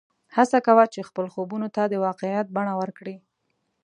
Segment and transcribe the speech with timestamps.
[0.35, 3.15] هڅه کوه چې خپل خوبونه د واقعیت بڼه ورکړې